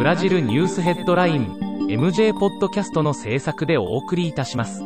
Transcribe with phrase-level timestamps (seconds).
[0.00, 1.58] ブラジルニュースヘッドライン
[1.90, 4.82] MJ ポッドキャストの制作でお送りいたします。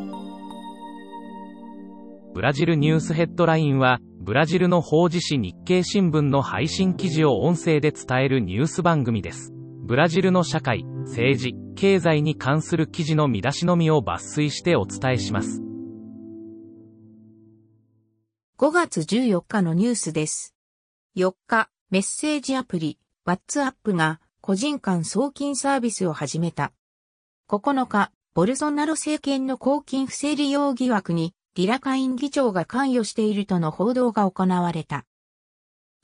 [2.35, 9.53] ブラジルニュースヘッドラインは、ブラジルの法事紙日経新聞の配信記事を音声で伝えるニュース番組です。
[9.85, 15.63] ブラジルの社会、政治、経済に関する記事の見出しのみを抜粋してお伝えします。
[18.59, 20.57] 5月14日のニュースです。
[21.15, 26.75] 4日、メッセージアプリ、WhatsApp が個人間送金サービスを始めた。
[27.49, 35.07] 9日、ボルソナロ政権の公金不正利用疑惑にリラカイン議長が関与しているとの報道が行われた。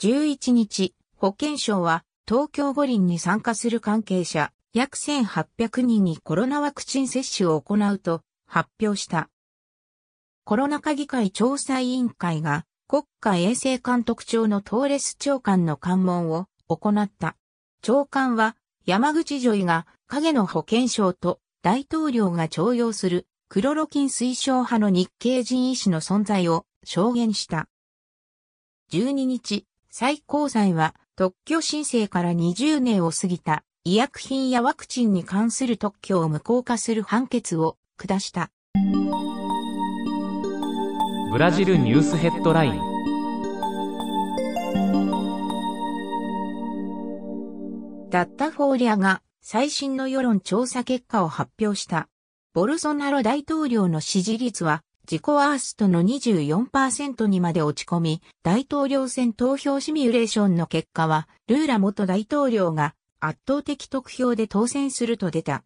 [0.01, 9.29] 11日、保健省は東京五輪に参加する関係者約1800人にコロナワクチン接種を行うと発表した。
[10.45, 17.37] コロナ禍議会調査委員会が国家衛生監督庁のトーレス長官の関門を行った。
[17.83, 27.69] 長官は山口女医が影の保健省と大統領が徴用するクロロキン推奨派の日系人医師の存在を証言した。
[28.93, 38.51] 12日、最高裁は特許申請から20年を過ぎた医薬品やワクチンに関する特許を無効化する判決を下した。
[41.33, 42.90] ブラジルニュースヘッドライン
[48.11, 52.09] ダッタフォーリアが最新の世論調査結果を発表した。
[52.53, 65.63] ボルソナロ大統領の支持率は自己ワーストの24%にまで落ち込み、大統領選投票シミュレーションの結果は、ルーラ元大統領が圧倒的得票で当選すると出た。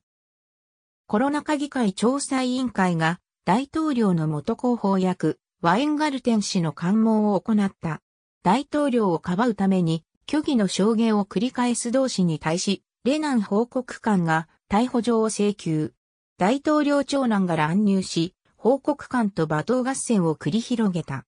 [1.07, 8.03] コロナ禍議会調査委員会が大統領の元候補役、ワインガルテン氏の関門を行った。
[8.43, 15.93] 大統領をかばうために虚偽の証言を繰り返す同士に対し、レナン報告官が逮捕状を請求。
[16.39, 21.27] 大統領長男が乱入し、報告官と罵倒合戦を繰り広げた。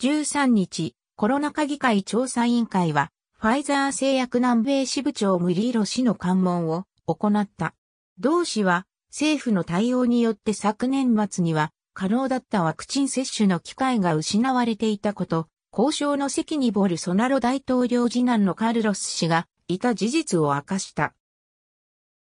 [0.00, 7.74] 13日、コロナ禍議会調査委員会は、ファイザー製薬南米支部長ムリーロ氏の関門を行った。
[8.18, 21.14] 同氏は、政府の対応によって昨年末には、可能だったワクチン接種の機会が失われていたこと、交渉の席にボルソナロ大統領次男のカルロス氏がいた事実を明かした。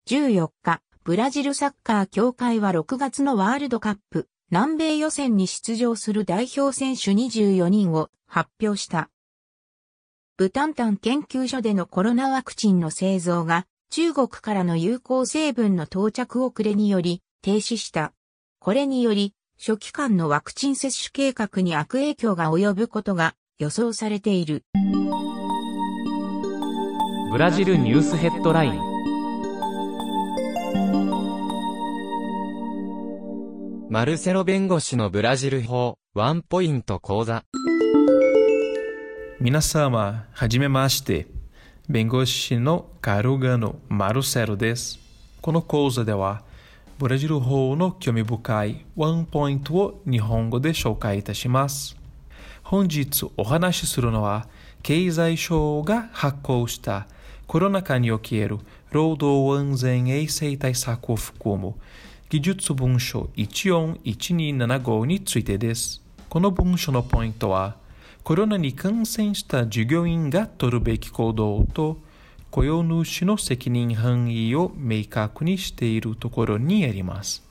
[0.10, 9.10] 14日、ブラジルサッカー協会は6月のワールドカップ南米予選に出場する代表選手24人を発表した。
[10.36, 18.12] ブタンタン研究所でのコロナワクチンの製造が中国からの有効成分の到着遅れにより停止した。
[18.60, 24.64] これにより初期間のワクチン接種計画に悪影響が及ぶことが予想されている。
[27.32, 28.80] ブラジルニュースヘッドライン
[33.90, 37.44] マルセロ弁護士のブラジル法ワンポイント講座
[39.40, 41.28] 皆様、はじめまして。
[41.90, 45.00] 弁護士のカルガノ・マルセロです。
[45.42, 46.44] この講座では、
[47.00, 51.96] ブラジル法の興味深いワンポイントを日本語で紹介いたします。
[52.64, 54.48] 本日お話しするのは、
[54.82, 57.06] 経済省が発行した
[57.46, 58.58] コロナ禍における
[58.90, 61.76] 労働安全衛生対策を含む
[62.30, 66.02] 技術文書141275についてです。
[66.30, 67.76] この文書のポイントは、
[68.24, 72.00] コロナに感染した従業員が取るべき行動と
[72.52, 77.44] 雇用主の責任範囲を明確にしているところにあります。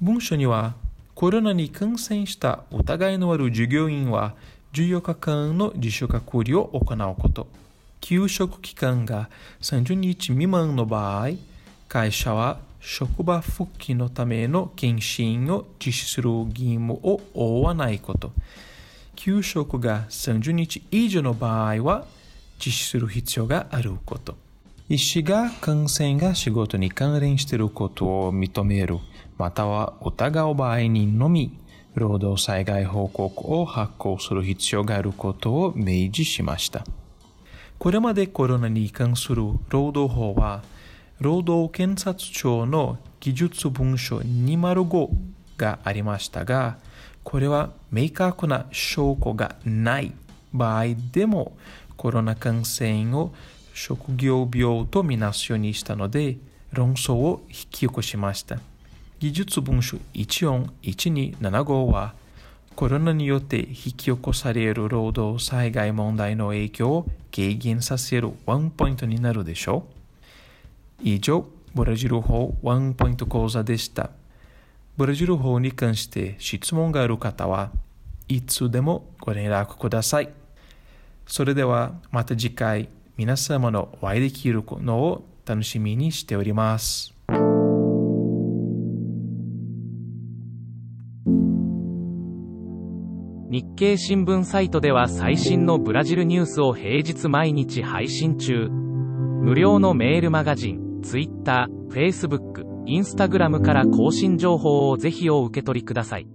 [0.00, 0.74] 文書には、
[1.14, 4.34] コロナに感染した疑いのある従業員は
[4.72, 7.46] 14日間の自主隔離を行うこと。
[8.00, 9.30] 休職期間が
[9.60, 11.30] 30日未満の場合、
[11.88, 18.32] 会社は職場復帰のための検診を実施する義務を負わないこと。
[19.14, 22.06] 休職が30日以上の場合は
[22.64, 24.36] 実施する必要があること。
[24.88, 28.98] 医師が感染が仕事に関連していることを認める、
[29.38, 31.58] または疑う場合にのみ、
[31.94, 36.84] 労働災害報告を発行する必要があることを明示しました。
[37.78, 40.62] これまでコロナに関する労働法は、
[41.20, 45.08] 労働検察庁の技術文書205
[45.56, 46.78] がありましたが、
[47.24, 50.12] これは明確な証拠がない
[50.52, 51.56] 場合でも
[52.02, 53.32] コロナ感染を
[53.74, 56.36] 職業病とみなすようにしたので
[56.72, 58.58] 論争を引き起こしました。
[59.20, 62.14] 技術文書141275は
[62.74, 69.86] コロナによって引き起こされる労働災害問題の影響を軽減させるワンポイントになるでしょ
[70.98, 71.02] う。
[71.04, 74.10] 以上、ブラジル法ワンポイント講座でした。
[74.96, 77.70] ブラジル法に関して質問がある方は、
[78.26, 80.41] いつでもご連絡ください。
[81.26, 87.14] それではまた次回皆様のお会いできるのを楽しみにしております。
[93.50, 98.70] 日経新聞サイトでは最新のブラジルニュースを平日毎日配信中。
[98.70, 106.26] 無料のメールマガジン、Twitter、Facebook、Instagram から更新情報をぜひお受け取りください。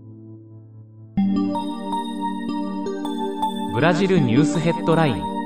[3.78, 5.37] ブラジルニュースヘッドライン。